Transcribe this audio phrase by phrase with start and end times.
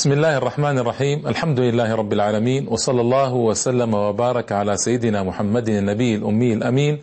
[0.00, 5.68] بسم الله الرحمن الرحيم الحمد لله رب العالمين وصلى الله وسلم وبارك على سيدنا محمد
[5.68, 6.98] النبي الأمي الأمين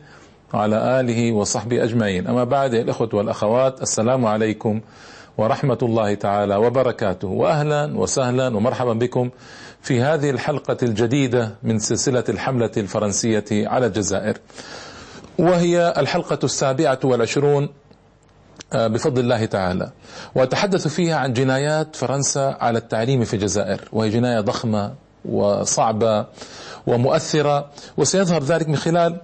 [0.54, 4.82] وعلى آله وصحبه أجمعين أما بعد الأخوة والأخوات السلام عليكم
[5.38, 9.30] ورحمة الله تعالى وبركاته وأهلا وسهلا ومرحبا بكم
[9.82, 14.38] في هذه الحلقة الجديدة من سلسلة الحملة الفرنسية على الجزائر
[15.40, 17.70] وهي الحلقة السابعة والعشرون
[18.74, 19.92] بفضل الله تعالى.
[20.36, 23.82] وأتحدث فيها عن جنايات فرنسا على التعليم في الجزائر.
[23.92, 24.94] وهي جناية ضخمة
[25.26, 26.26] وصعبة
[26.88, 29.18] ومؤثرة وسيظهر ذلك من خلال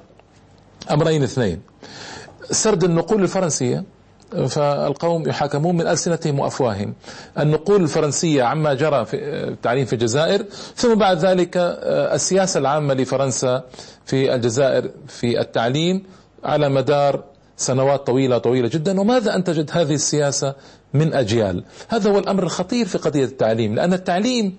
[0.92, 1.62] أمرين اثنين.
[2.52, 3.84] سرد النقول الفرنسية
[4.48, 6.94] فالقوم يحاكمون من ألسنتهم وأفواههم.
[7.40, 13.64] النقول الفرنسية عما جرى في التعليم في الجزائر ثم بعد ذلك آه، السياسة العامة لفرنسا
[14.06, 16.04] في الجزائر في التعليم
[16.44, 17.24] على مدار
[17.58, 20.56] سنوات طويلة طويلة جدا وماذا أنتجت هذه السياسة
[20.94, 24.56] من أجيال؟ هذا هو الأمر الخطير في قضية التعليم لأن التعليم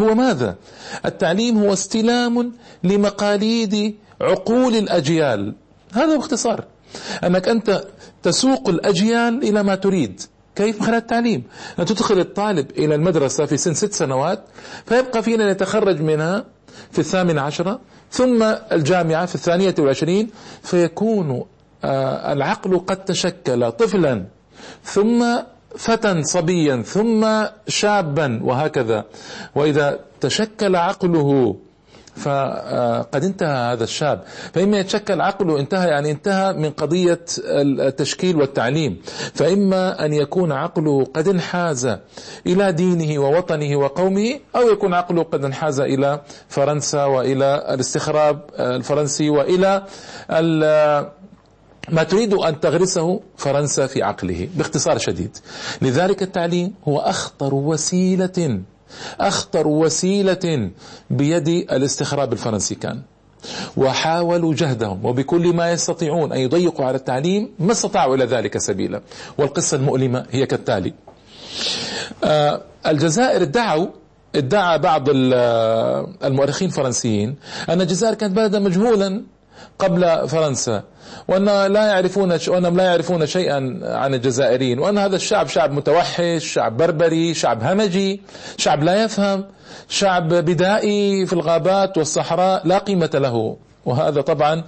[0.00, 0.56] هو ماذا؟
[1.04, 2.52] التعليم هو استلام
[2.84, 5.54] لمقاليد عقول الأجيال.
[5.92, 6.64] هذا باختصار
[7.24, 7.84] أنك أنت
[8.22, 10.20] تسوق الأجيال إلى ما تريد.
[10.56, 11.42] كيف من خلال التعليم؟
[11.78, 14.44] أن تدخل الطالب إلى المدرسة في سن ست سنوات
[14.86, 16.44] فيبقى فينا يتخرج منها
[16.92, 17.80] في الثامن عشرة
[18.10, 20.30] ثم الجامعة في الثانية والعشرين
[20.62, 21.44] فيكون
[21.84, 24.24] العقل قد تشكل طفلا
[24.84, 25.24] ثم
[25.76, 27.26] فتى صبيا ثم
[27.68, 29.04] شابا وهكذا.
[29.54, 31.56] وإذا تشكل عقله
[32.16, 34.22] فقد انتهى هذا الشاب.
[34.54, 38.96] فإما يتشكل عقله انتهى يعني انتهى من قضية التشكيل والتعليم.
[39.34, 41.96] فإما أن يكون عقله قد انحاز
[42.46, 49.82] إلى دينه ووطنه وقومه أو يكون عقله قد انحاز إلى فرنسا وإلى الاستخراب الفرنسي وإلى
[51.92, 55.36] ما تريد أن تغرسه فرنسا في عقله باختصار شديد.
[55.82, 58.60] لذلك التعليم هو أخطر وسيلة
[59.20, 60.70] أخطر وسيلة
[61.10, 63.02] بيد الاستخراب الفرنسي كان
[63.76, 69.00] وحاولوا جهدهم وبكل ما يستطيعون أن يضيقوا على التعليم ما استطاعوا إلى ذلك سبيلا.
[69.38, 70.94] والقصة المؤلمة هي كالتالي.
[72.24, 73.86] آه الجزائر ادعوا
[74.34, 77.36] ادعى بعض المؤرخين الفرنسيين
[77.68, 79.22] أن الجزائر كانت بلدا مجهولا
[79.80, 80.82] قبل فرنسا
[81.28, 86.76] وأن لا يعرفون وأنهم لا يعرفون شيئا عن الجزائريين وأن هذا الشعب شعب متوحش شعب
[86.76, 88.20] بربري شعب همجي
[88.56, 89.44] شعب لا يفهم
[89.88, 93.56] شعب بدائي في الغابات والصحراء لا قيمة له.
[93.86, 94.64] وهذا طبعا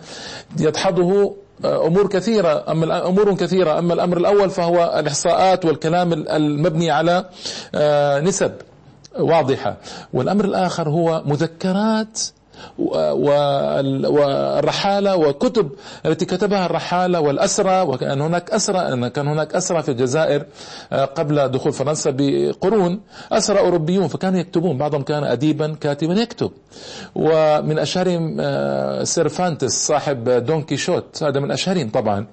[0.59, 2.65] يدحضه أمور كثيرة.
[2.69, 3.79] أما أمور كثيرة.
[3.79, 7.25] أما الأمر الأول فهو الإحصاءات والكلام المبني على
[7.75, 8.53] آه، نسب
[9.19, 9.77] واضحة.
[10.13, 12.21] والأمر الآخر هو مذكرات
[14.03, 15.71] والرحالة وكتب
[16.07, 20.47] التي كتبها الرحالة والأسرى وكأن هناك أسرى أن كان هناك أسرى في الجزائر
[20.93, 23.01] آه، قبل دخول فرنسا بقرون
[23.33, 26.51] أسرى أوروبيون فكانوا يكتبون بعضهم كان أديبا كاتبا يكتب.
[27.15, 32.27] ومن أشهرهم آه، سيرفانتس صاحب دون كيشوت هذا من أشهرهم طبعا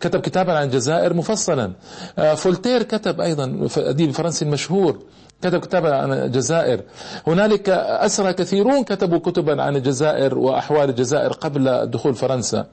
[0.00, 1.72] كتب كتابا عن الجزائر مفصلا.
[2.18, 4.98] آه، فولتير كتب أيضا أديب فرنسي مشهور.
[5.42, 6.80] كتب كتابا عن الجزائر.
[7.26, 12.66] هنالك أسرى كثيرون كتبوا كتبا عن الجزائر وأحوال الجزائر قبل دخول فرنسا.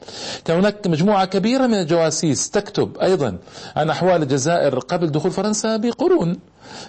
[0.46, 3.38] كان هناك مجموعة كبيرة من الجواسيس تكتب أيضا
[3.76, 6.40] عن أحوال الجزائر قبل دخول فرنسا بقرون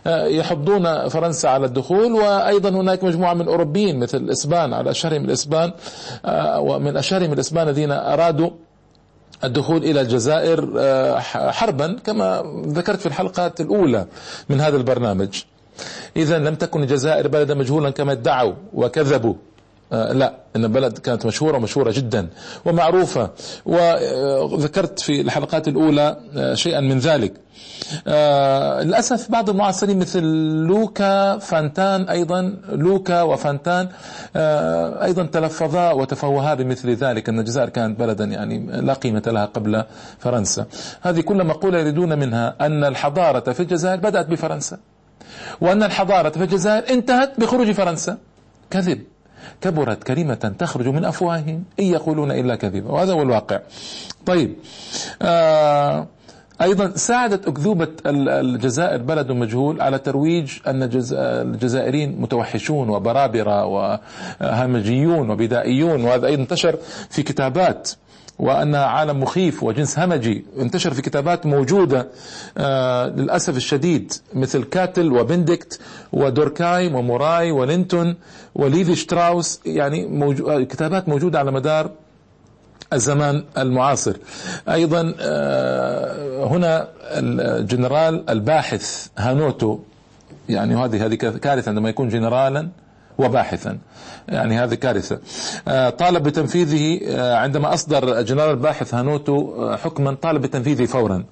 [0.06, 5.72] آه، يحضون فرنسا على الدخول وأيضا هناك مجموعة من الأوروبيين مثل الإسبان على أشهرهم الإسبان
[6.24, 8.50] آه، ومن أشهرهم الإسبان الذين أرادوا
[9.44, 11.18] الدخول إلى الجزائر آه،
[11.50, 14.06] حربا كما ذكرت في الحلقات الأولى
[14.48, 15.42] من هذا البرنامج.
[16.16, 19.34] إذا لم تكن الجزائر بلدا مجهولا كما ادعوا وكذبوا.
[19.92, 22.28] آه لا إن البلد كانت مشهورة مشهورة جدا
[22.64, 23.30] ومعروفة.
[23.66, 27.32] وذكرت في الحلقات الأولى آه شيئا من ذلك.
[28.08, 30.22] آه للأسف بعض المعاصرين مثل
[30.66, 33.88] لوكا فانتان أيضا لوكا وفانتان
[35.02, 39.84] أيضا تلفظا وتفوها بمثل ذلك إن الجزائر كانت بلدا يعني لا قيمة لها قبل
[40.18, 40.66] فرنسا.
[41.00, 44.78] هذه كل مقولة يريدون منها أن الحضارة في الجزائر بدأت بفرنسا.
[45.60, 48.18] وأن الحضارة في الجزائر انتهت بخروج فرنسا.
[48.70, 49.02] كذب.
[49.60, 51.64] كبرت كلمة تخرج من أفواههم.
[51.80, 52.90] إن يقولون إلا كذبا.
[52.90, 53.60] وهذا هو الواقع.
[54.26, 54.56] طيب.
[55.22, 56.06] آه
[56.62, 60.82] أيضا ساعدت أكذوبة الجزائر بلد مجهول على ترويج أن
[61.22, 63.64] الجزائريين متوحشون وبرابرة
[64.40, 66.04] وهمجيون وبدائيون.
[66.04, 66.78] وهذا أيضا انتشر
[67.10, 67.90] في كتابات
[68.38, 72.08] وأنها عالم مخيف وجنس همجي انتشر في كتابات موجودة
[72.58, 75.80] آه للأسف الشديد مثل كاتل وبندكت
[76.12, 78.16] ودوركايم وموراي ولينتون
[78.54, 81.90] وليفي شتراوس يعني موجو كتابات موجودة على مدار
[82.92, 84.16] الزمان المعاصر.
[84.68, 89.78] أيضا آه، هنا الجنرال الباحث هانوتو
[90.48, 92.68] يعني هذه هذه كارثة عندما يكون جنرالا
[93.18, 93.78] وباحثا.
[94.28, 95.18] يعني هذه كارثة.
[95.68, 101.24] آه، طالب بتنفيذه آه، عندما أصدر جنرال الباحث هانوتو آه، حكما طالب بتنفيذه فورا.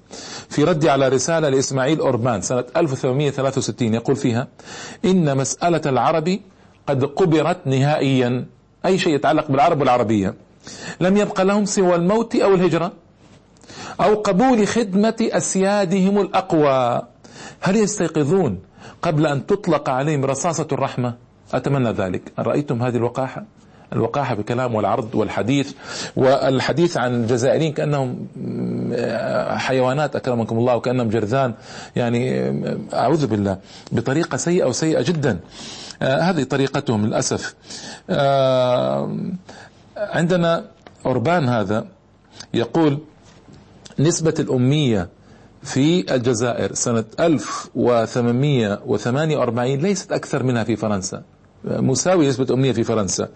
[0.49, 4.47] في رد على رسالة لإسماعيل أوربان سنة 1863 يقول فيها
[5.05, 6.41] إن مسألة العربي
[6.87, 8.45] قد قبرت نهائيا.
[8.85, 10.33] أي شيء يتعلق بالعرب والعربية.
[11.01, 12.91] لم يبقى لهم سوى الموت أو الهجرة
[14.01, 17.01] أو قبول خدمة أسيادهم الأقوى.
[17.61, 18.59] هل يستيقظون
[19.01, 22.21] قبل أن تطلق عليهم رصاصة الرحمة؟ أتمنى ذلك.
[22.39, 23.43] رأيتم هذه الوقاحة؟
[23.93, 25.73] الوقاحة بكلام والعرض والحديث
[26.15, 28.27] والحديث عن الجزائريين كأنهم
[29.57, 31.53] حيوانات أكرمكم الله وكأنهم جرذان.
[31.95, 32.51] يعني
[32.93, 33.57] أعوذ بالله
[33.91, 35.39] بطريقة سيئة وسيئة جدا.
[36.01, 37.55] آه، هذه طريقتهم للأسف.
[38.09, 39.11] آه،
[39.97, 40.65] عندنا
[41.05, 41.85] أوربان هذا
[42.53, 42.99] يقول
[43.99, 45.09] نسبة الأمية
[45.63, 51.23] في الجزائر سنة 1848 ليست أكثر منها في فرنسا.
[51.65, 53.29] مساوي نسبة أمية في فرنسا.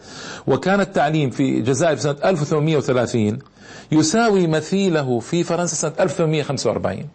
[0.48, 3.40] وكان التعليم في الجزائر سنة 1830
[3.92, 7.08] يساوي مثيله في فرنسا سنة 1845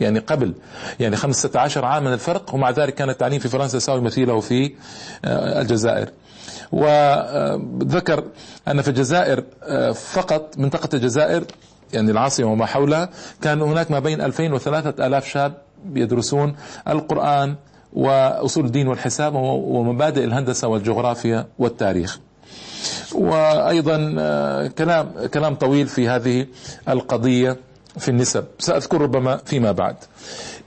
[0.00, 0.54] يعني قبل
[1.00, 4.72] يعني 15 عاما الفرق ومع ذلك كان التعليم في فرنسا يساوي مثيله في
[5.24, 6.10] آه، الجزائر.
[6.72, 8.24] وذكر
[8.68, 11.44] أن في الجزائر آه، فقط منطقة الجزائر
[11.92, 13.10] يعني العاصمة وما حولها
[13.42, 15.52] كان هناك ما بين 2000 و 3000 شاب
[15.94, 16.56] يدرسون
[16.88, 17.56] القرآن
[17.92, 22.18] وأصول الدين والحساب ومبادئ الهندسة والجغرافيا والتاريخ.
[23.14, 26.46] وأيضا آه، كلام كلام طويل في هذه
[26.88, 27.56] القضية
[27.98, 28.44] في النسب.
[28.58, 29.96] سأذكر ربما فيما بعد.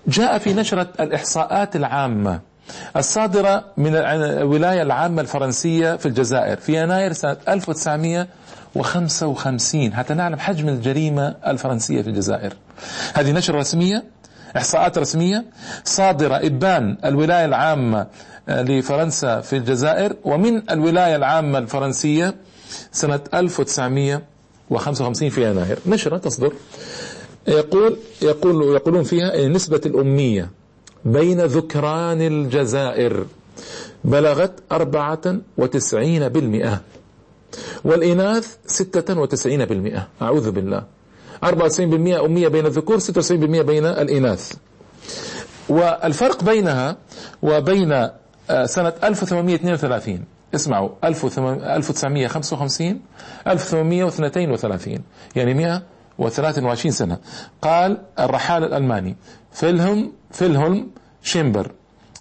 [0.08, 2.40] جاء في نشرة الإحصاءات العامة
[2.98, 11.36] الصادرة من الولاية العامة الفرنسية في الجزائر في يناير سنة 1955 حتى نعلم حجم الجريمة
[11.48, 12.54] الفرنسية في الجزائر.
[13.14, 14.04] هذه نشرة رسمية
[14.58, 15.46] إحصاءات رسمية
[15.84, 18.08] صادرة إبان الولاية العامة
[18.50, 22.36] آه، لفرنسا في الجزائر ومن الولاية العامة الفرنسية
[22.92, 25.80] سنة 1955 في يناير.
[25.86, 26.54] نشرة تصدر.
[27.48, 30.50] يقول يقول يقولون فيها نسبة الأمية
[31.06, 33.26] بين ذكران الجزائر
[34.04, 35.22] بلغت أربعة
[35.58, 36.82] وتسعين بالمئة
[37.84, 40.08] والإناث ستة وتسعين بالمئة.
[40.22, 40.84] أعوذ بالله.
[41.44, 43.31] 94% أمية بين الذكور 96%
[43.62, 44.54] بين الإناث.
[45.69, 46.98] والفرق بينها
[47.42, 47.92] وبين
[48.50, 50.24] آه، سنة 1832
[50.56, 53.00] اسمعوا 1955
[53.48, 55.00] 1832
[55.36, 57.18] يعني 123 سنة.
[57.62, 59.16] قال الرحال الألماني
[59.51, 60.88] فيلهم فيلهولم
[61.24, 61.72] شيمبر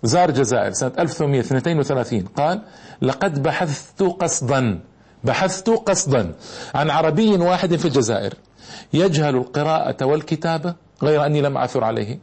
[0.02, 2.62] زار الجزائر سنة 1832 قال
[3.02, 4.80] لقد بحثت قصدا.
[5.24, 6.32] بحثت قصدا
[6.74, 8.34] عن عربي واحد في الجزائر
[8.92, 12.18] يجهل القراءة والكتابة غير أني لم أعثر عليه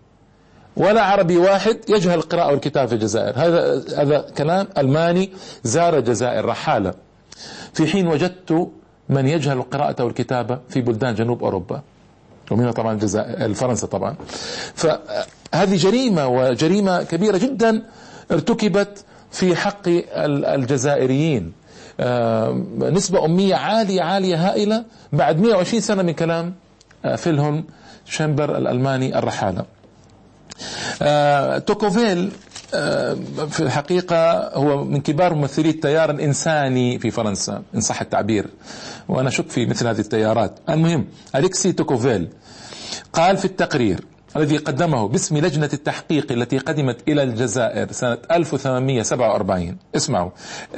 [0.77, 3.33] ولا عربي واحد يجهل القراءة والكتابة في الجزائر.
[3.37, 5.29] هذا هذا كلام ألماني
[5.63, 6.93] زار الجزائر رحالة
[7.73, 8.69] في حين وجدت
[9.09, 11.81] من يجهل القراءة والكتابة في بلدان جنوب أوروبا
[12.51, 14.15] ومنها طبعا الجزائر فرنسا طبعا.
[14.75, 17.83] فهذه جريمة وجريمة كبيرة جدا
[18.31, 19.81] ارتكبت في حق
[20.25, 21.53] الجزائريين.
[22.79, 24.83] نسبة أمية عالية عالية هائلة.
[25.13, 26.53] بعد 120 سنة من كلام
[27.05, 27.65] آه، فيلهم
[28.05, 29.65] شامبر الألماني الرحالة.
[31.01, 32.31] آه، توكوفيل
[33.49, 38.45] في الحقيقة هو من كبار ممثلي التيار الإنساني في فرنسا إن صح التعبير.
[39.09, 40.59] وأنا أشك في مثل هذه التيارات.
[40.69, 42.29] المهم أليكسي توكوفيل
[43.13, 50.29] قال في التقرير الذي قدمه باسم لجنة التحقيق التي قدمت إلى الجزائر سنة 1847 اسمعوا.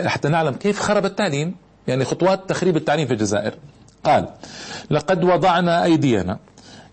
[0.05, 1.55] حتى نعلم كيف خرب التعليم
[1.88, 3.53] يعني خطوات تخريب التعليم في الجزائر.
[4.03, 4.27] قال
[4.89, 6.39] لقد وضعنا أيدينا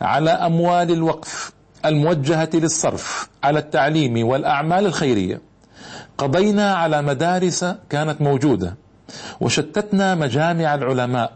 [0.00, 1.52] على أموال الوقف
[1.84, 5.40] الموجهة للصرف على التعليم والأعمال الخيرية.
[6.18, 8.76] قضينا على مدارس كانت موجودة
[9.40, 11.32] وشتتنا مجامع العلماء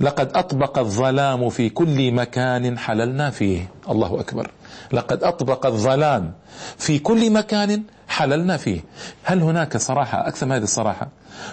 [0.00, 3.68] لقد أطبق الظلام في كل مكان حللنا فيه.
[3.88, 4.50] الله أكبر.
[4.92, 6.32] لقد أطبق الظلام
[6.78, 8.80] في كل مكان حللنا فيه.
[9.22, 11.08] هل هناك صراحة أكثر من هذه الصراحة؟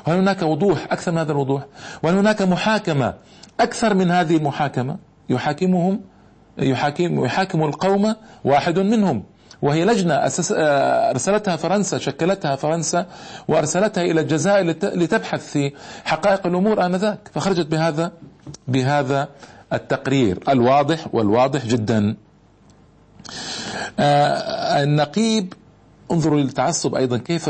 [0.07, 1.65] هل هناك وضوح أكثر من هذا الوضوح؟
[2.03, 3.13] وهل هناك محاكمة
[3.59, 4.97] أكثر من هذه المحاكمة؟
[5.29, 6.01] يحاكمهم
[6.57, 9.23] يحاكم يحاكم القوم واحد منهم.
[9.61, 13.05] وهي لجنة آه، أرسلتها فرنسا شكلتها فرنسا
[13.47, 15.71] وأرسلتها إلى الجزائر لتبحث في
[16.05, 17.19] حقائق الأمور آنذاك.
[17.33, 18.11] فخرجت بهذا
[18.67, 19.27] بهذا
[19.73, 22.15] التقرير الواضح والواضح جدا.
[23.99, 25.53] آه، النقيب
[26.11, 27.49] انظروا للتعصب أيضا كيف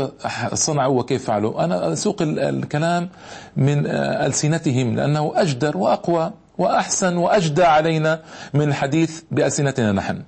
[0.54, 1.64] صنعوا وكيف فعلوا.
[1.64, 3.08] أنا أسوق الكلام
[3.56, 8.20] من آه، ألسنتهم لأنه أجدر وأقوى وأحسن وأجدى علينا
[8.54, 10.22] من الحديث بألسنتنا نحن.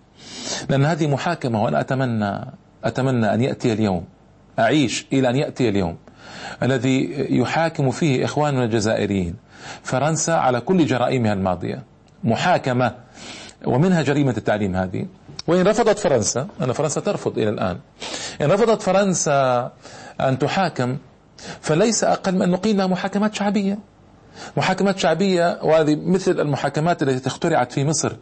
[0.69, 2.41] لأن هذه محاكمة وأنا أتمنى
[2.85, 4.05] أتمنى أن يأتي اليوم
[4.59, 5.97] أعيش إلى أن يأتي اليوم
[6.63, 9.35] الذي يحاكم فيه إخواننا الجزائريين.
[9.83, 11.83] فرنسا على كل جرائمها الماضية.
[12.25, 12.95] محاكمة
[13.65, 15.07] ومنها جريمة التعليم هذه.
[15.47, 17.79] وإن رفضت فرنسا أن فرنسا ترفض إلى الآن.
[18.43, 19.73] إن رفضت فرنسا
[20.21, 20.97] أن تحاكم
[21.61, 23.79] فليس أقل من أن نقيم لها محاكمات شعبية.
[24.57, 28.13] محاكمات شعبية وهذه مثل المحاكمات التي اخترعت في مصر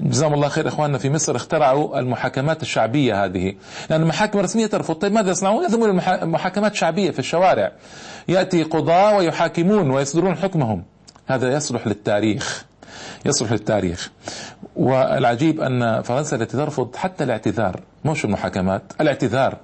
[0.00, 3.54] جزاهم الله خير إخواننا في مصر اخترعوا المحاكمات الشعبية هذه.
[3.90, 4.94] لأن المحاكم الرسميه ترفض.
[4.94, 7.72] طيب ماذا يصنعون؟ يذهبون المحاكمات شعبية في الشوارع.
[8.28, 10.84] يأتي قضاه ويحاكمون ويصدرون حكمهم.
[11.26, 12.64] هذا يصلح للتاريخ.
[13.26, 14.10] يصلح للتاريخ.
[14.76, 19.56] والعجيب أن فرنسا التي ترفض حتى الاعتذار مش المحاكمات الاعتذار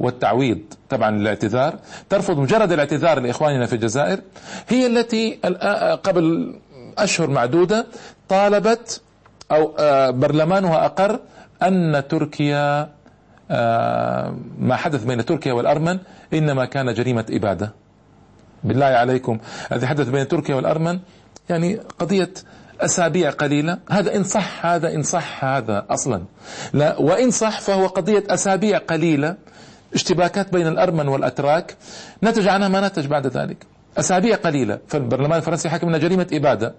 [0.00, 0.60] والتعويض.
[0.90, 1.78] طبعا الاعتذار
[2.10, 4.20] ترفض مجرد الاعتذار لإخواننا في الجزائر.
[4.68, 5.38] هي التي
[6.02, 6.54] قبل
[6.98, 7.86] أشهر معدودة
[8.28, 9.00] طالبت
[9.52, 11.20] أو آه، برلمانها أقر
[11.62, 12.88] أن تركيا
[13.50, 15.98] آه، ما حدث بين تركيا والأرمن
[16.32, 17.72] إنما كان جريمة إبادة.
[18.64, 19.38] بالله عليكم.
[19.72, 20.98] الذي حدث بين تركيا والأرمن
[21.50, 22.30] يعني قضية
[22.80, 23.78] أسابيع قليلة.
[23.90, 26.22] هذا إن صح هذا إن صح هذا أصلا.
[26.72, 29.36] لا وإن صح فهو قضية أسابيع قليلة
[29.94, 31.76] اشتباكات بين الأرمن والأتراك.
[32.22, 33.66] نتج عنها ما نتج بعد ذلك.
[33.98, 34.78] أسابيع قليلة.
[34.88, 36.74] فالبرلمان الفرنسي حكم جريمة إبادة.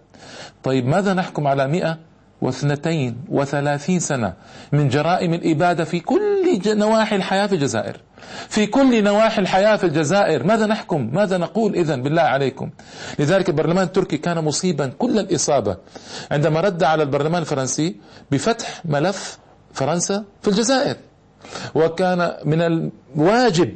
[0.63, 1.98] طيب ماذا نحكم على مئة
[2.43, 4.33] واثنتين وثلاثين سنة
[4.71, 6.19] من جرائم الإبادة في كل
[6.67, 7.97] نواحي الحياة في الجزائر.
[8.50, 10.43] في كل نواحي الحياة في الجزائر.
[10.43, 12.69] ماذا نحكم؟ ماذا نقول؟ إذا بالله عليكم.
[13.19, 15.77] لذلك البرلمان التركي كان مصيبا كل الإصابة
[16.31, 17.95] عندما رد على البرلمان الفرنسي
[18.31, 19.39] بفتح ملف
[19.73, 20.95] فرنسا في الجزائر.
[21.75, 23.73] وكان من الواجب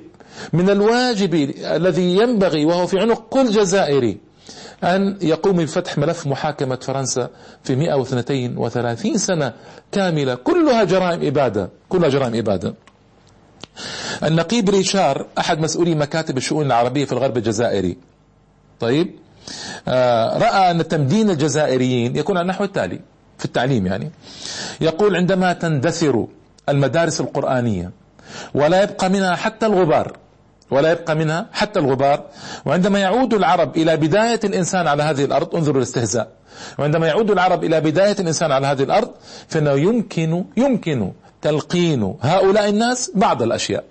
[0.53, 4.17] من الواجب الذي ينبغي وهو في عنق كل جزائري
[4.83, 7.29] أن يقوم بفتح ملف محاكمة فرنسا
[7.63, 9.53] في 132 سنة
[9.91, 10.35] كاملة.
[10.35, 11.69] كلها جرائم إبادة.
[11.89, 12.73] كلها جرائم إبادة.
[14.23, 17.97] النقيب ريشار أحد مسؤولي مكاتب الشؤون العربية في الغرب الجزائري.
[18.79, 19.15] طيب؟
[19.87, 22.99] آه رأى أن تمدين الجزائريين يكون على النحو التالي
[23.37, 24.11] في التعليم يعني
[24.81, 26.27] يقول عندما تندثر
[26.69, 27.91] المدارس القرآنية
[28.53, 30.17] ولا يبقى منها حتى الغبار
[30.71, 32.23] ولا يبقى منها حتى الغبار.
[32.65, 36.27] وعندما يعود العرب إلى بداية الإنسان على هذه الأرض انظروا الاستهزاء.
[36.79, 39.11] وعندما يعود العرب إلى بداية الإنسان على هذه الأرض
[39.47, 43.83] فإنه يمكن يمكن تلقين هؤلاء الناس بعض الأشياء.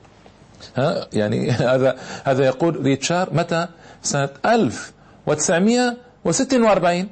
[0.76, 3.66] ها يعني هذا هذا يقول ريتشار متى؟
[4.02, 7.08] سنة 1946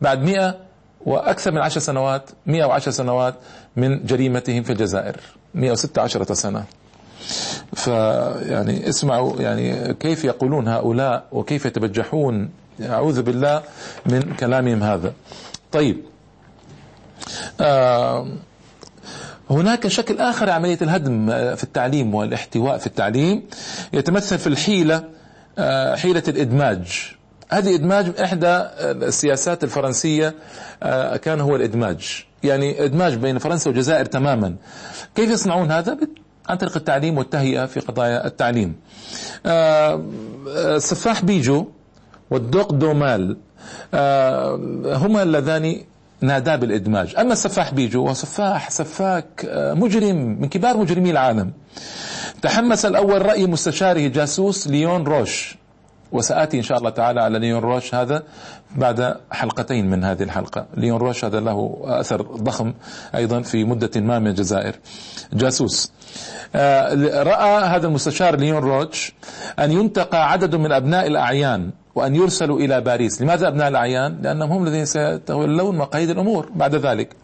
[0.00, 0.56] بعد 100
[1.06, 3.34] وأكثر من عشر سنوات 110 سنوات
[3.76, 5.16] من جريمتهم في الجزائر
[5.54, 6.64] 116 سنة.
[7.74, 12.50] فيعني اسمعوا يعني كيف يقولون هؤلاء وكيف يتبجحون؟
[12.82, 13.62] أعوذ بالله
[14.06, 15.12] من كلامهم هذا.
[15.72, 16.00] طيب.
[17.60, 18.26] آه
[19.50, 23.42] هناك شكل آخر عملية الهدم في التعليم والاحتواء في التعليم.
[23.92, 25.04] يتمثل في الحيلة
[25.58, 27.12] آه، حيلة الإدماج.
[27.50, 28.46] هذه إدماج إحدى
[28.80, 30.34] السياسات الفرنسية
[30.82, 32.24] آه، كان هو الإدماج.
[32.42, 34.54] يعني إدماج بين فرنسا والجزائر تماما.
[35.14, 35.98] كيف يصنعون هذا؟
[36.50, 38.76] عن طريق التعليم والتهيئة في قضايا التعليم.
[40.46, 41.66] السفاح آه، بيجو
[42.30, 43.36] والدوق دومال
[44.84, 45.80] هما اللذان
[46.20, 47.14] ناداه بالإدماج.
[47.18, 51.52] أما السفاح بيجو وهو سفاح سفاك آه، مجرم من كبار مجرمي العالم.
[52.42, 55.56] تحمس الأول رأي مستشاره جاسوس ليون روش.
[56.12, 58.22] وسآتي إن شاء الله تعالى على ليون روش هذا
[58.76, 60.66] بعد حلقتين من هذه الحلقة.
[60.76, 62.74] ليون روش هذا له أثر ضخم
[63.14, 64.74] أيضا في مدة ما من الجزائر.
[65.32, 65.92] جاسوس
[66.54, 69.12] آه، رأى هذا المستشار ليون روتش
[69.58, 73.22] أن ينتقى عدد من أبناء الأعيان وأن يرسلوا إلى باريس.
[73.22, 77.16] لماذا أبناء الأعيان؟ لأنهم هم الذين سيتولون مقاييد الأمور بعد ذلك.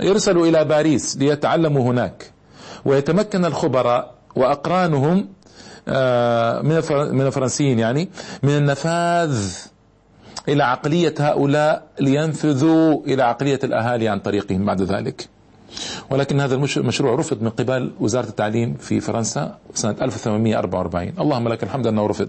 [0.00, 2.30] يرسلوا إلى باريس ليتعلموا هناك
[2.84, 5.28] ويتمكن الخبراء وأقرانهم
[5.88, 6.62] آه،
[7.12, 8.08] من الفرنسيين يعني
[8.42, 9.52] من النفاذ
[10.48, 15.28] إلى عقلية هؤلاء لينفذوا إلى عقلية الأهالي عن طريقهم بعد ذلك.
[16.10, 21.86] ولكن هذا المشروع رفض من قبل وزارة التعليم في فرنسا سنة 1844 اللهم لك الحمد
[21.86, 22.28] أنه رفض.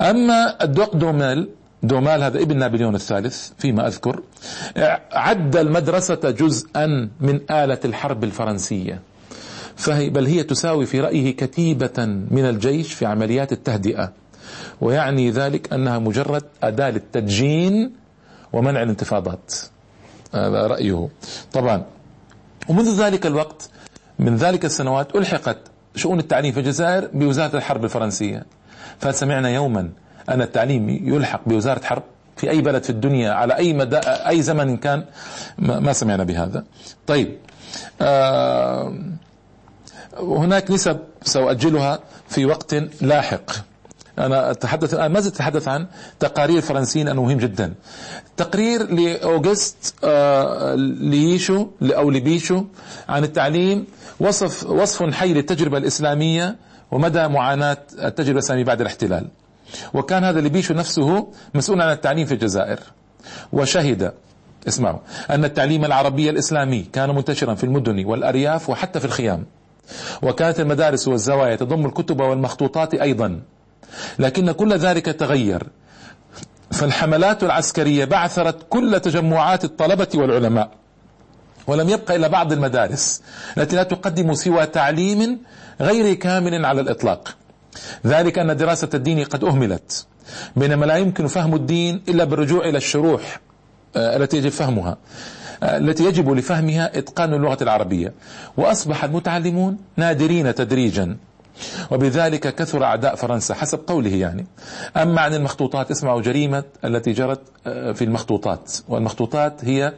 [0.00, 1.48] أما الدوق دومال
[1.82, 4.20] دومال هذا ابن نابليون الثالث فيما أذكر
[5.12, 9.00] عد المدرسة جزءا من آلة الحرب الفرنسية.
[9.76, 14.12] فهي بل هي تساوي في رأيه كتيبة من الجيش في عمليات التهدئة.
[14.80, 17.92] ويعني ذلك أنها مجرد أداة للتدجين
[18.52, 19.54] ومنع الانتفاضات.
[20.34, 21.08] هذا رأيه.
[21.52, 21.84] طبعا
[22.68, 23.70] ومنذ ذلك الوقت
[24.18, 25.58] من ذلك السنوات ألحقت
[25.96, 28.44] شؤون التعليم في الجزائر بوزارة الحرب الفرنسية.
[28.98, 29.90] فسمعنا يوما
[30.28, 32.02] أن التعليم يلحق بوزارة حرب
[32.36, 35.04] في أي بلد في الدنيا على أي مدى أي زمن كان؟
[35.58, 36.64] ما سمعنا بهذا.
[37.06, 37.36] طيب
[38.02, 38.94] آه
[40.18, 43.50] هناك نسب سأؤجلها في وقت لاحق.
[44.18, 45.86] أنا أتحدث الآن ما زلت أتحدث عن
[46.20, 47.74] تقارير فرنسيين أنه مهم جدا.
[48.36, 52.64] تقرير لأوغست آه، ليشو أو لبيشو
[53.08, 53.86] عن التعليم
[54.20, 56.56] وصف وصف حي للتجربة الإسلامية
[56.90, 59.28] ومدى معاناة التجربة الإسلامية بعد الاحتلال.
[59.94, 62.80] وكان هذا لبيشو نفسه مسؤول عن التعليم في الجزائر.
[63.52, 64.12] وشهد
[64.68, 64.98] اسمعوا
[65.30, 69.44] أن التعليم العربي الإسلامي كان منتشرا في المدن والأرياف وحتى في الخيام.
[70.22, 73.40] وكانت المدارس والزوايا تضم الكتب والمخطوطات أيضا.
[74.18, 75.62] لكن كل ذلك تغير.
[76.70, 80.70] فالحملات العسكرية بعثرت كل تجمعات الطلبة والعلماء
[81.66, 83.22] ولم يبقى إلا بعض المدارس
[83.58, 85.38] التي لا تقدم سوى تعليم
[85.80, 87.36] غير كامل على الإطلاق.
[88.06, 90.06] ذلك أن دراسة الدين قد أهملت
[90.56, 93.40] بينما لا يمكن فهم الدين إلا بالرجوع إلى الشروح.
[93.96, 94.96] التي يجب فهمها.
[95.62, 98.12] آه، التي يجب لفهمها إتقان اللغة العربية.
[98.56, 101.16] وأصبح المتعلمون نادرين تدريجا.
[101.90, 104.46] وبذلك كثر أعداء فرنسا حسب قوله يعني.
[104.96, 108.72] أما عن المخطوطات اسمعوا جريمة التي جرت آه، في المخطوطات.
[108.88, 109.92] والمخطوطات هي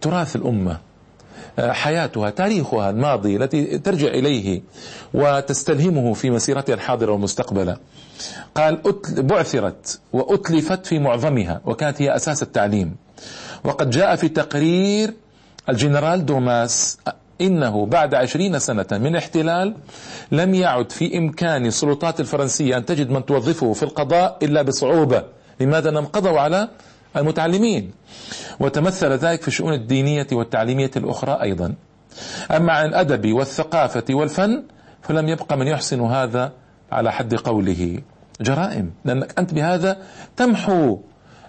[0.00, 0.78] تراث الأمة
[1.58, 4.62] آه، حياتها تاريخها الماضي التي ترجع إليه
[5.14, 7.76] وتستلهمه في مسيرتها الحاضرة والمستقبلة.
[8.54, 8.82] قال
[9.18, 12.96] بعثرت وأتلفت في معظمها وكانت هي أساس التعليم.
[13.64, 15.14] وقد جاء في تقرير
[15.68, 16.98] الجنرال دوماس
[17.40, 19.74] إنه بعد عشرين سنة من احتلال
[20.32, 25.24] لم يعد في إمكان السلطات الفرنسية أن تجد من توظفه في القضاء إلا بصعوبة.
[25.60, 26.68] لماذا أنهم قضوا على
[27.16, 27.92] المتعلمين؟
[28.60, 31.74] وتمثل ذلك في الشؤون الدينية والتعليمية الأخرى أيضا.
[32.50, 34.62] أما عن الأدب والثقافة والفن
[35.02, 36.52] فلم يبقى من يحسن هذا
[36.92, 38.00] على حد قوله.
[38.40, 39.96] جرائم لأنك أنت بهذا
[40.36, 40.98] تمحو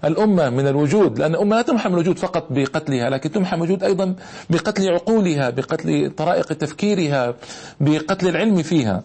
[0.05, 3.83] الأمة من الوجود لأن الأمة لا تمحى من الوجود فقط بقتلها لكن تمحى من الوجود
[3.83, 4.15] أيضا
[4.49, 7.33] بقتل عقولها بقتل طرائق تفكيرها
[7.79, 9.03] بقتل العلم فيها.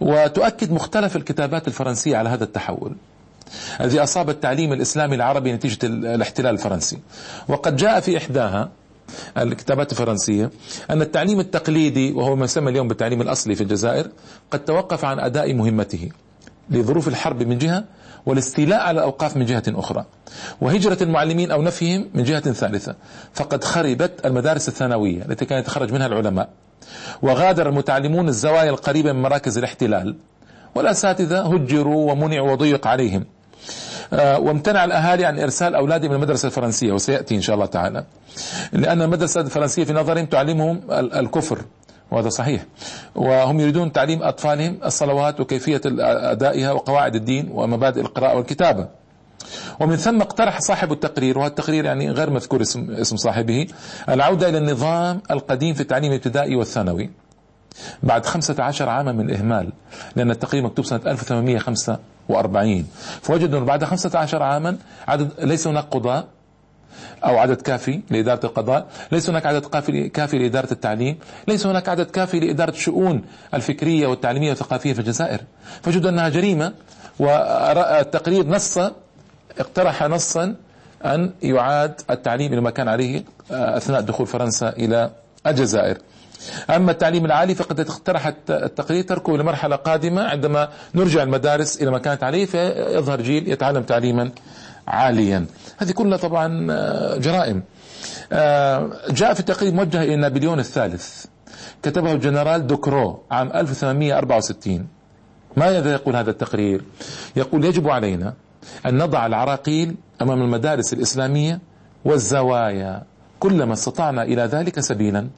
[0.00, 2.96] وتؤكد مختلف الكتابات الفرنسية على هذا التحول.
[3.80, 6.98] الذي أصاب التعليم الإسلامي العربي نتيجة الاحتلال الفرنسي.
[7.48, 8.70] وقد جاء في إحداها
[9.38, 10.50] الكتابات الفرنسية
[10.90, 14.08] أن التعليم التقليدي وهو ما يسمى اليوم بالتعليم الأصلي في الجزائر
[14.50, 16.08] قد توقف عن أداء مهمته.
[16.70, 17.84] لظروف الحرب من جهة
[18.26, 20.04] والاستيلاء على الأوقاف من جهة أخرى.
[20.60, 22.94] وهجرة المعلمين أو نفيهم من جهة ثالثة.
[23.34, 26.48] فقد خربت المدارس الثانوية التي كانت يتخرج منها العلماء.
[27.22, 30.16] وغادر المتعلمون الزوايا القريبة من مراكز الاحتلال.
[30.74, 33.24] والأساتذة هجروا ومنعوا وضيق عليهم.
[34.12, 36.92] آه، وامتنع الأهالي عن إرسال أولادهم من المدرسة الفرنسية.
[36.92, 38.04] وسيأتي إن شاء الله تعالى.
[38.72, 41.58] لأن المدرسة الفرنسية في نظرهم تعلمهم الكفر.
[42.10, 42.64] وهذا صحيح.
[43.14, 45.80] وهم يريدون تعليم أطفالهم الصلوات وكيفية
[46.30, 48.88] أدائها وقواعد الدين ومبادئ القراءة والكتابة.
[49.80, 53.66] ومن ثم اقترح صاحب التقرير وهذا التقرير يعني غير مذكور اسم, اسم صاحبه
[54.08, 57.10] العودة إلى النظام القديم في التعليم الابتدائي والثانوي.
[58.02, 59.72] بعد 15 عاما من الإهمال
[60.16, 62.86] لأن التقرير مكتوب سنة 1845
[63.22, 64.76] فوجدوا بعد 15 عاما
[65.08, 66.24] عدد ليس هناك قضاء
[67.24, 68.86] أو عدد كافي لإدارة القضاء.
[69.12, 71.18] ليس هناك عدد كافي, كافي لإدارة التعليم.
[71.48, 73.22] ليس هناك عدد كافي لإدارة الشؤون
[73.54, 75.40] الفكرية والتعليمية والثقافية في الجزائر.
[75.82, 76.72] فوجدوا أنها جريمة
[77.18, 78.78] والتقرير نص
[79.58, 80.54] اقترح نصا
[81.04, 85.10] أن يعاد التعليم إلى ما كان عليه آه، أثناء دخول فرنسا إلى
[85.46, 85.98] الجزائر.
[86.70, 92.22] أما التعليم العالي فقد اقترح التقرير تركه لمرحلة قادمة عندما نرجع المدارس إلى ما كانت
[92.22, 94.30] عليه فيظهر جيل يتعلم تعليما
[94.88, 95.46] عاليا.
[95.80, 97.62] هذه كلها طبعا آه، جرائم.
[98.32, 101.24] آه، جاء في تقرير موجه إلى نابليون الثالث.
[101.82, 104.86] كتبه الجنرال دوكرو عام 1864
[105.56, 106.84] ماذا يقول هذا التقرير؟
[107.36, 108.34] يقول يجب علينا
[108.86, 111.60] أن نضع العراقيل أمام المدارس الإسلامية
[112.04, 113.02] والزوايا.
[113.40, 115.28] كلما استطعنا إلى ذلك سبيلا.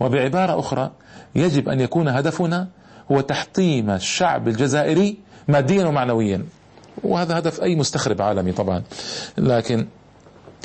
[0.00, 0.90] وبعبارة أخرى
[1.34, 2.68] يجب أن يكون هدفنا
[3.12, 5.18] هو تحطيم الشعب الجزائري
[5.48, 6.44] ماديا ومعنويا
[7.02, 8.82] وهذا هدف أي مستخرب عالمي طبعا.
[9.38, 9.86] لكن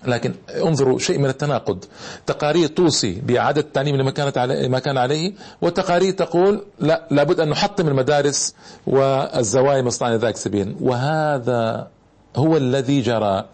[0.05, 1.85] لكن انظروا شيء من التناقض.
[2.25, 7.49] تقارير توصي بإعادة التعليم لما كانت عليه ما كان عليه وتقارير تقول لا لابد أن
[7.49, 8.55] نحطم المدارس
[8.87, 11.87] والزوايا مصنع ذلك سبيل وهذا
[12.35, 13.45] هو الذي جرى.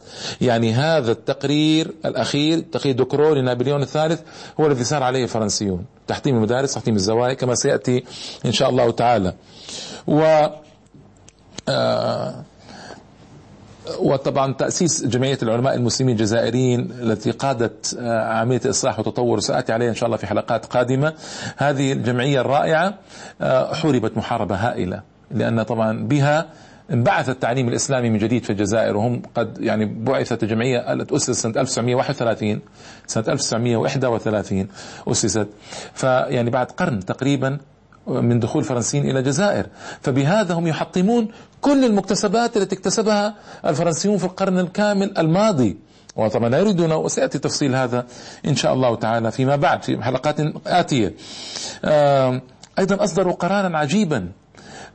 [0.42, 4.22] يعني هذا التقرير الأخير تقرير دوكرو لنابليون الثالث
[4.60, 5.86] هو الذي سار عليه الفرنسيون.
[6.08, 8.04] تحطيم المدارس تحطيم الزوايا كما سيأتي
[8.46, 9.34] إن شاء الله تعالى.
[10.08, 10.46] و
[11.70, 12.44] آه
[14.00, 19.96] وطبعا تأسيس جمعية العلماء المسلمين الجزائريين التي قادت آه، عملية إصلاح وتطور سآتي عليها إن
[19.96, 21.14] شاء الله في حلقات قادمة.
[21.58, 22.94] هذه الجمعية الرائعة
[23.42, 26.46] آه، حوربت محاربة هائلة لأن طبعا بها
[26.92, 32.62] انبعث التعليم الإسلامي من جديد في الجزائر وهم قد يعني بعثت جمعية أسست سنة 1931
[33.08, 34.68] سنة 1931
[35.08, 35.48] أسست.
[35.94, 37.58] فيعني بعد قرن تقريبا
[38.08, 39.66] من دخول الفرنسيين إلى الجزائر.
[40.02, 41.28] فبهذا هم يحطمون
[41.62, 45.78] كل المكتسبات التي اكتسبها الفرنسيون في القرن الكامل الماضي.
[46.16, 48.06] وطبعا لا يريدون وسيأتي تفصيل هذا
[48.48, 50.36] إن شاء الله تعالى فيما بعد في حلقات
[50.68, 51.14] آتية.
[52.80, 54.32] أيضا أصدروا قرارا عجيبا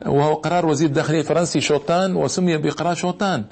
[0.05, 3.43] وهو قرار وزير الداخلية الفرنسي شوتان وسمي بقرار شوتان.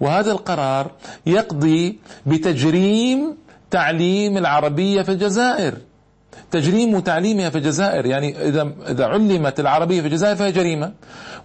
[0.00, 0.90] وهذا القرار
[1.26, 3.36] يقضي بتجريم
[3.70, 5.74] تعليم العربية في الجزائر.
[6.50, 8.06] تجريم تعليمها في الجزائر.
[8.06, 10.92] يعني إذا إذا علمت العربية في الجزائر فهي جريمة.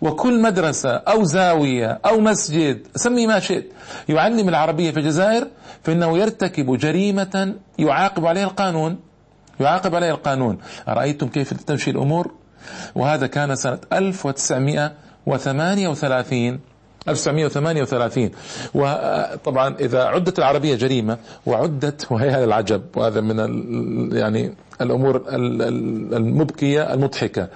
[0.02, 3.72] وكل مدرسة أو زاوية أو مسجد سمي ما شئت
[4.10, 5.48] يعلم العربية في الجزائر
[5.84, 9.00] فإنه يرتكب جريمة يعاقب عليها القانون.
[9.60, 10.58] يعاقب عليها القانون.
[10.88, 12.32] أرأيتم كيف تمشي الأمور؟
[12.96, 16.60] وهذا كان سنة 1938
[17.10, 18.32] 1938
[18.74, 23.38] وطبعا إذا عدت العربية جريمة وعدت وهي هذا العجب وهذا من
[24.18, 25.24] يعني الأمور
[26.14, 27.48] المبكية المضحكة.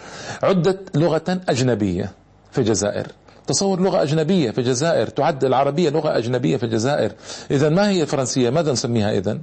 [0.43, 2.11] عدت لغة أجنبية
[2.51, 3.07] في الجزائر.
[3.47, 7.11] تصور لغة أجنبية في الجزائر تعد العربية لغة أجنبية في الجزائر.
[7.51, 9.37] إذا ما هي الفرنسية ماذا نسميها إذا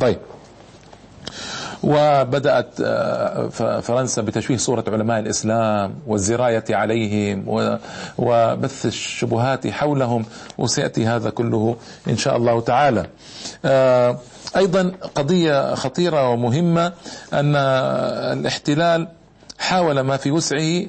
[0.00, 0.18] طيب.
[1.82, 3.48] وبدأت آه،
[3.80, 7.44] فرنسا بتشويه صورة علماء الإسلام والزراية عليهم
[8.18, 10.24] وبث الشبهات حولهم
[10.58, 11.76] وسيأتي هذا كله
[12.08, 13.06] إن شاء الله تعالى.
[13.64, 14.18] آه،
[14.56, 16.86] أيضا قضية خطيرة ومهمة
[17.32, 17.56] أن
[18.38, 19.08] الاحتلال
[19.58, 20.84] حاول ما في وسعه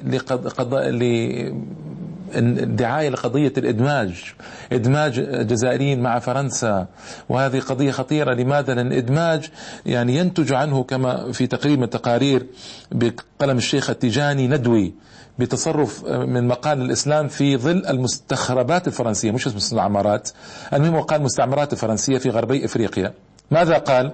[2.34, 4.34] الدعاية لقضية الإدماج
[4.72, 6.86] إدماج الجزائريين مع فرنسا.
[7.28, 9.48] وهذه قضية خطيرة لماذا؟ لأن الإدماج
[9.86, 12.46] يعني ينتج عنه كما في تقرير من التقارير
[12.92, 14.94] بقلم الشيخ التيجاني ندوي
[15.38, 20.28] بتصرف من مقال الإسلام في ظل المستخربات الفرنسية مش المستعمرات
[20.72, 23.12] المهم وقال المستعمرات الفرنسية في غربي إفريقيا.
[23.50, 24.12] ماذا قال؟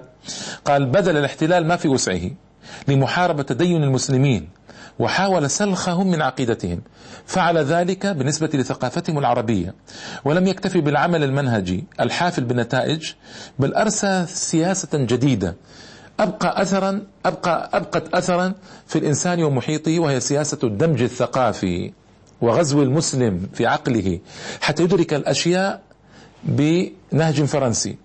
[0.65, 2.21] قال بدل الاحتلال ما في وسعه
[2.87, 4.49] لمحاربة تدين المسلمين
[4.99, 6.81] وحاول سلخهم من عقيدتهم.
[7.25, 9.73] فعل ذلك بالنسبة لثقافتهم العربية.
[10.25, 13.11] ولم يكتفي بالعمل المنهجي الحافل بالنتائج
[13.59, 15.55] بل أرسى سياسة جديدة.
[16.19, 18.53] أبقى أثرا أبقى أبقت أثرا
[18.87, 21.91] في الإنسان ومحيطه وهي سياسة الدمج الثقافي
[22.41, 24.19] وغزو المسلم في عقله
[24.61, 25.81] حتى يدرك الأشياء
[26.43, 27.97] بنهج فرنسي.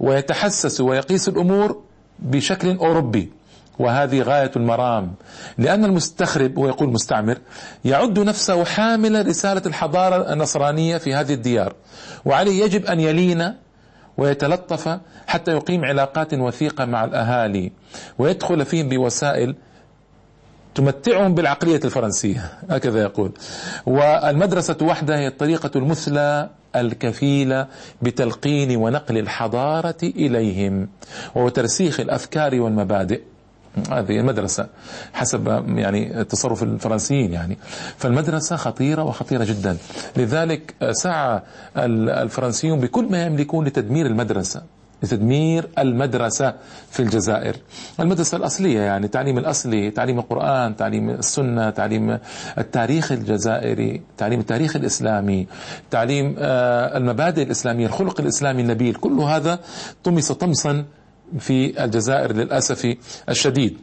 [0.00, 1.82] ويتحسس ويقيس الأمور
[2.18, 3.30] بشكل أوروبي.
[3.78, 5.14] وهذه غاية المرام.
[5.58, 7.38] لأن المستخرب ويقول مستعمر
[7.84, 11.74] يعد نفسه حاملا رسالة الحضارة النصرانية في هذه الديار.
[12.24, 13.54] وعليه يجب أن يلين
[14.16, 17.72] ويتلطف حتى يقيم علاقات وثيقة مع الأهالي
[18.18, 19.54] ويدخل فيهم بوسائل
[20.74, 23.32] تمتعهم بالعقلية الفرنسية هكذا يقول.
[23.86, 27.66] والمدرسة وحدها هي الطريقة المثلى الكفيلة
[28.02, 30.88] بتلقين ونقل الحضارة إليهم
[31.34, 33.20] وترسيخ الأفكار والمبادئ.
[33.90, 34.66] هذه المدرسة
[35.12, 37.58] حسب يعني تصرف الفرنسيين يعني.
[37.96, 39.76] فالمدرسة خطيرة وخطيرة جدا.
[40.16, 41.40] لذلك سعى
[41.76, 44.62] الفرنسيون بكل ما يملكون لتدمير المدرسة
[45.02, 46.54] لتدمير المدرسة
[46.90, 47.56] في الجزائر.
[48.00, 52.18] المدرسة الأصلية يعني تعليم الأصلي تعليم القرآن تعليم السنة تعليم
[52.58, 55.46] التاريخ الجزائري تعليم التاريخ الإسلامي
[55.90, 58.94] تعليم آه، المبادئ الإسلامية الخلق الإسلامي النبيل.
[58.94, 59.58] كل هذا
[60.04, 60.84] طمس طمسا
[61.38, 62.96] في الجزائر للأسف
[63.28, 63.78] الشديد.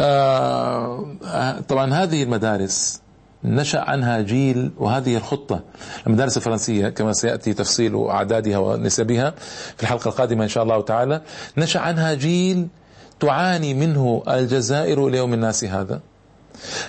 [0.00, 3.00] آه، طبعا هذه المدارس
[3.44, 5.60] نشأ عنها جيل وهذه الخطة
[6.06, 9.34] المدارس الفرنسية كما سيأتي تفصيل أعدادها ونسبها
[9.76, 11.22] في الحلقة القادمة إن شاء الله تعالى
[11.56, 12.68] نشأ عنها جيل
[13.20, 16.00] تعاني منه الجزائر ليوم الناس هذا.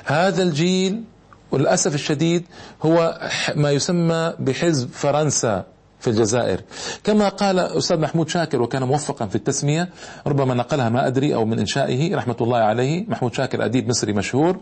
[0.06, 1.04] هذا الجيل
[1.52, 2.46] وللأسف الشديد
[2.82, 3.20] هو
[3.56, 5.66] ما يسمى بحزب فرنسا.
[6.08, 6.62] في الجزائر.
[7.04, 9.90] كما قال أستاذ محمود شاكر وكان موفقا في التسمية
[10.28, 13.06] ربما نقلها ما أدري أو من إنشائه رحمة الله عليه.
[13.08, 14.58] محمود شاكر أديب مصري مشهور.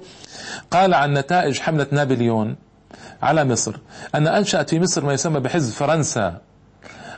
[0.72, 2.56] قال عن نتائج حملة نابليون
[3.22, 3.76] على مصر.
[4.16, 6.42] أن أنشأت في مصر ما يسمى بحزب فرنسا.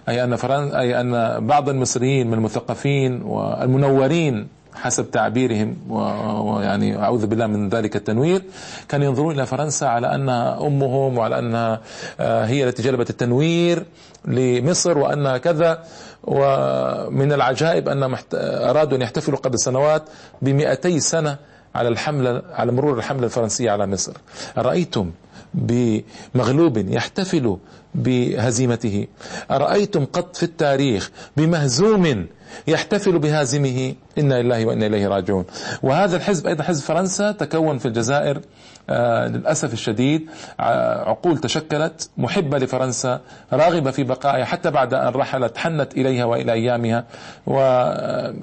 [0.09, 0.75] أي أن فرن...
[0.75, 1.11] أي أن
[1.47, 8.41] بعض المصريين من المثقفين والمنورين حسب تعبيرهم ويعني أعوذ بالله من ذلك التنوير
[8.89, 11.81] كانوا ينظرون إلى فرنسا على أنها أمهم وعلى أنها
[12.19, 13.85] آه، هي التي جلبت التنوير
[14.25, 15.83] لمصر وأنها كذا.
[16.23, 20.03] ومن العجائب أن أرادوا أن يحتفلوا قبل سنوات
[20.41, 21.37] بمئتي سنة
[21.75, 24.13] على الحملة على مرور الحملة الفرنسية على مصر.
[24.57, 25.11] رأيتم
[25.53, 27.57] بمغلوب يحتفل
[27.97, 29.07] بهزيمته.
[29.51, 32.25] أرأيتم قط في التاريخ بمهزوم
[32.67, 35.45] يحتفل بهازمه؟ إنا لله وإنا إليه راجعون.
[35.83, 38.41] وهذا الحزب أيضا حزب فرنسا تكون في الجزائر
[38.89, 40.29] آه للأسف الشديد
[40.59, 43.21] آه، عقول تشكلت محبة لفرنسا
[43.53, 47.05] راغبة في بقائها حتى بعد أن رحلت حنت إليها وإلى أيامها.
[47.47, 48.33] و آه،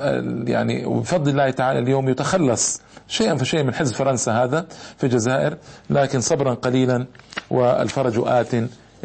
[0.46, 4.66] يعني وبفضل الله تعالى اليوم يتخلص شيئا فشيئا من حزب فرنسا هذا
[4.98, 5.56] في الجزائر.
[5.90, 7.06] لكن صبرا قليلا
[7.50, 8.54] والفرج آت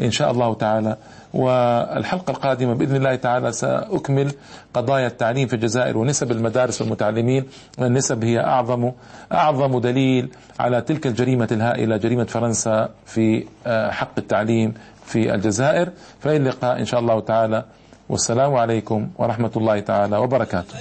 [0.00, 0.96] إن شاء الله تعالى.
[1.34, 4.32] والحلقة القادمة بإذن الله تعالى سأكمل
[4.74, 7.44] قضايا التعليم في الجزائر ونسب المدارس والمتعلمين.
[7.80, 8.92] النسب هي أعظم
[9.32, 10.28] أعظم دليل
[10.60, 14.74] على تلك الجريمة الهائلة جريمة فرنسا في آه، حق التعليم
[15.06, 15.88] في الجزائر.
[16.20, 17.64] فإلى اللقاء إن شاء الله تعالى.
[18.08, 20.74] والسلام عليكم ورحمة الله تعالى وبركاته.